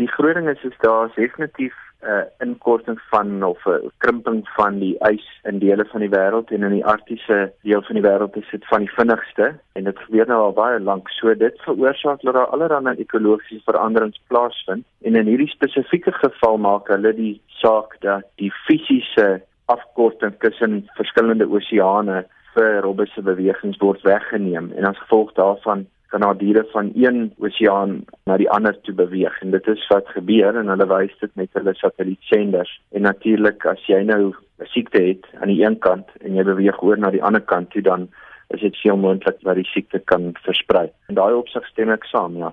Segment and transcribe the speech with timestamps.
[0.00, 4.48] Die groot ding is is daar definitief 'n uh, inkorting van of 'n uh, krimping
[4.48, 8.06] van die ys in dele van die wêreld en in die arktiese deel van die
[8.08, 11.08] wêreld is dit van die vinnigste en dit gebeur nou al baie lank.
[11.08, 16.88] So dit veroorsaak dat daar allerlei ekologiese veranderings plaasvind en in hierdie spesifieke geval maak
[16.88, 22.24] hulle die saak dat die fisiese afkorting tussen verskillende oseane
[22.54, 27.32] vir robbe se bewegings word weggeneem en as gevolg daarvan kan daar diere van een
[27.38, 31.30] oseaan na die ander toe beweeg en dit is wat gebeur en hulle wys dit
[31.34, 36.08] met hulle satellietsenders en natuurlik as jy nou 'n siekte het aan die een kant
[36.20, 38.08] en jy beweeg oor na die ander kant toe dan
[38.50, 40.88] is dit veel moontlik dat die siekte kan versprei.
[41.08, 42.52] En daai opsig stem ek saam, ja.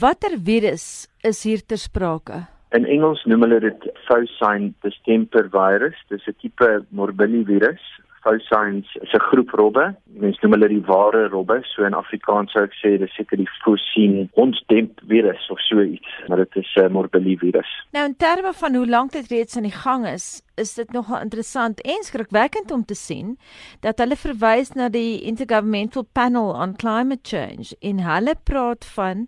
[0.00, 2.44] Watter virus is hier ter sprake?
[2.76, 5.96] In Engels noem hulle dit Faucine distemper virus.
[6.08, 7.80] Dis 'n tipe morbillivirus
[8.28, 9.96] Fousains is 'n groep robbe.
[10.22, 11.60] Mense noem hulle die ware robbe.
[11.64, 16.10] So in Afrikaans sou ek sê dis seker die Fousin hondsdemp virus of so iets,
[16.28, 17.70] maar dit is 'n uh, morbilli virus.
[17.92, 21.22] Nou in terme van hoe lank dit reeds aan die gang is, is dit nogal
[21.22, 23.36] interessant en skrikwekkend om te sien
[23.80, 29.26] dat hulle verwys na die Intergovernmental Panel on Climate Change en hulle praat van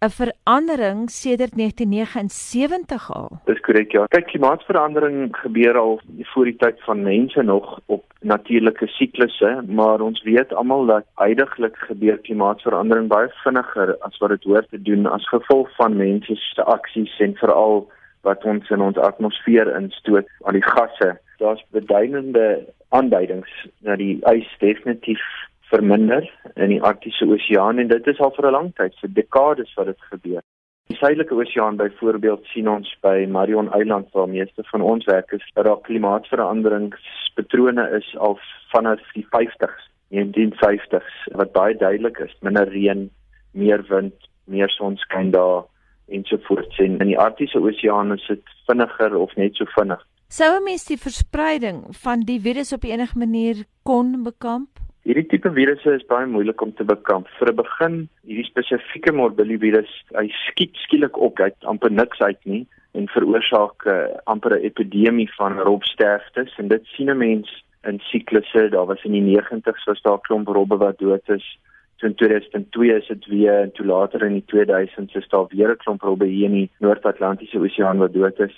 [0.00, 3.28] 'n verandering sedert 1979 al.
[3.44, 4.06] Dis korrek ja.
[4.08, 6.00] Kyk, klimaatsverandering gebeur al
[6.32, 11.76] voor die tyd van mense nog op natuurlike siklusse, maar ons weet almal dat heidaglik
[11.76, 16.64] gebeur klimaatsverandering baie vinniger as wat dit hoort te doen as gevolg van mense se
[16.64, 17.90] aksies en veral
[18.22, 21.16] wat ons in ons atmosfeer instoot aan die gasse.
[21.38, 23.50] Daar's beduidende aanduidings
[23.86, 25.22] dat die ys definitief
[25.70, 29.74] verminder in die Arktiese Oseaan en dit is al vir 'n lang tyd, vir dekades
[29.76, 30.42] wat dit gebeur.
[30.90, 35.50] Die Suidelike Oseaan byvoorbeeld sien ons by Marion Eiland waar meeste van ons werk is
[35.54, 38.38] dat daar klimaatsveranderingspatrone is al
[38.72, 43.10] vanaf die 50s, 1950s wat baie duidelik is, minder reën,
[43.52, 45.64] meer wind, meer sonskyn daar
[46.10, 46.78] en so voort.
[46.78, 50.06] En in die Arktiese Oseaan is dit vinniger of net so vinnig.
[50.28, 54.68] Sou 'n mens die verspreiding van die virus op enige manier kon bekamp?
[55.02, 57.26] Hierdie tipe virusse is baie moeilik om te bekamp.
[57.38, 62.44] Vir 'n begin, hierdie spesifieke morbillivirus, hy skiet skielik op, hy het amper niks uit
[62.44, 67.98] nie en veroorsaak uh, amper 'n epidemie van robsterftes en dit sien 'n mens in
[67.98, 68.68] siklusse.
[68.68, 71.58] Daar was in die 90's was daar klomp robbe wat dood is.
[72.00, 75.70] So in 2002 is dit weer en toe later in die 2000s is daar weer
[75.70, 78.56] 'n klomp robbe hier in die Noord-Atlantiese Oseaan wat dood is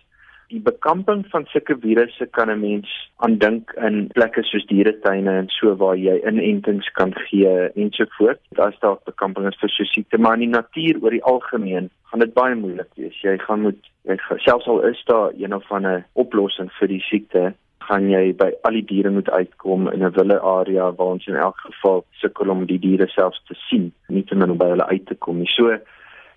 [0.53, 2.88] die bekamping van sulke virusse kan 'n mens
[3.26, 8.41] aandink in plekke soos dieretuine en so waar jy inentings kan gee en so voort.
[8.56, 12.20] As daar bekamping is vir so siekte, maar in die natuur oor die algemeen gaan
[12.20, 13.22] dit baie moeilik wees.
[13.22, 13.81] Jy gaan moet
[14.36, 17.54] selfs al is daar een of ander oplossing vir die siekte,
[17.88, 21.37] gaan jy by al die diere moet uitkom in 'n wille area waar ons in
[21.37, 25.06] elk geval sukkel om die diere selfs te sien, nie ten minste by hulle uit
[25.06, 25.50] te kom nie.
[25.50, 25.78] So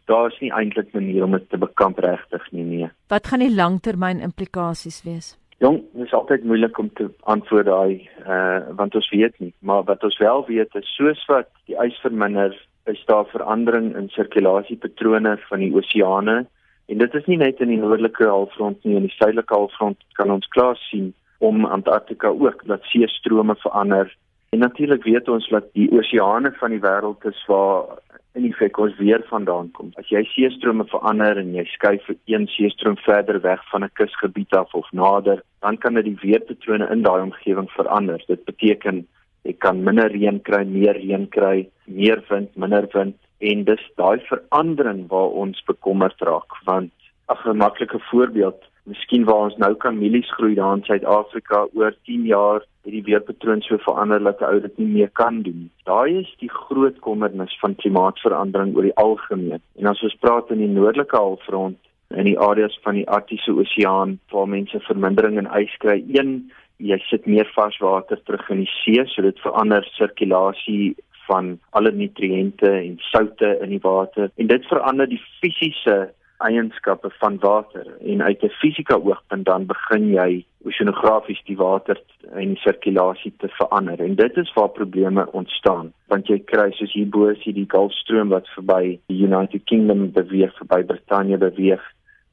[0.05, 2.89] daar is nie eintlik manier om dit te bekamp regtig nie nee.
[3.09, 5.37] Wat gaan die langtermyn implikasies wees?
[5.63, 9.83] Jong, dit is altyd moeilik om te antwoord daai uh want ons weet nie, maar
[9.83, 12.53] wat ons wel weet is soos wat die ys verminder,
[12.85, 16.45] is daar verandering in sirkulasiepatrone van die oseane
[16.85, 20.31] en dit is nie net in die noordelike halfrond nie, in die suidelike halfrond kan
[20.31, 21.13] ons klaar sien
[21.47, 24.15] om Antarktika ook dat seestrome verander.
[24.49, 27.99] En natuurlik weet ons dat die oseane van die wêreld is waar
[28.35, 29.91] in die feit ons weer vandaan kom.
[29.99, 34.73] As jy seestrome verander en jy skuif een seestroom verder weg van 'n kusgebied af
[34.73, 38.23] of nader, dan kan dit die weerpatrone in daai omgewing verander.
[38.27, 39.07] Dit beteken
[39.43, 44.19] jy kan minder reën kry, meer reën kry, meer wind, minder wind en dis daai
[44.29, 46.91] verandering waar ons bekommerd raak want
[47.29, 52.25] 'n gemaklike voorbeeld Miskien waar ons nou kan mielies groei daar in Suid-Afrika oor 10
[52.29, 55.63] jaar het die weerpatroon so verander dat ou dit nie meer kan doen.
[55.89, 59.63] Daai is die groot kommernis van klimaatsverandering oor die algemeen.
[59.81, 61.79] En as ons praat in die noordelike halfrond
[62.13, 66.35] in die areas van die Arktiese Oseaan waar mense vermindering in ys kry, een
[66.77, 70.93] jy sit meer vars water terug in die see, so dit verander sirkulasie
[71.25, 75.97] van alle nutriënte en soutte in die water en dit verander die fisiese
[76.37, 77.87] eienskappe van water.
[78.01, 82.01] En uit 'n fisika oogpunt dan begin jy oseanografies die water
[82.33, 83.99] en sirkulasie te verander.
[83.99, 85.93] En dit is waar probleme ontstaan.
[86.07, 90.83] Want jy kry soos hierbo is die Golfstroom wat verby die United Kingdom beweeg verby
[90.83, 91.81] Brittanje beweeg.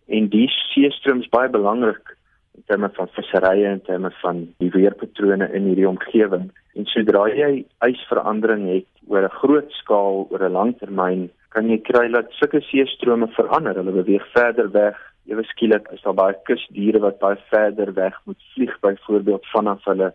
[0.06, 2.16] En die seestroom is baie belangrik
[2.54, 6.50] in terme van visserye en terme van die weerpatrone in hierdie omgewing.
[6.74, 12.06] En sodra jy ysverandering het oor 'n groot skaal oor 'n langtermyn kan jy kry
[12.12, 13.76] dat sulke seestrome verander.
[13.76, 14.98] Hulle beweeg verder weg.
[15.30, 20.12] Ewe skielik is daar baie kusdiere wat baie verder weg moet vlieg byvoorbeeld vanaf hulle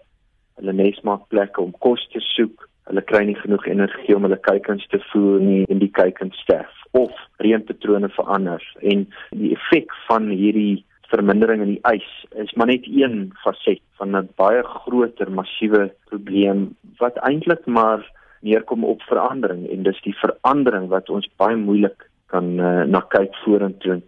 [0.57, 2.65] hulle nesmaakplekke om kos te soek.
[2.87, 6.83] hulle kry nie genoeg energie om hulle kuikens te voer nie en die kuikens sterf
[6.95, 7.11] of
[7.43, 9.03] reënpatrone verander en
[9.35, 12.07] die effek van hierdie vermindering in die ys
[12.43, 16.69] is maar net een faset van 'n baie groter massiewe probleem
[17.03, 18.07] wat eintlik maar
[18.41, 23.35] neerkom op verandering en dis die verandering wat ons baie moeilik kan uh, na kyk
[23.45, 24.01] vorentoe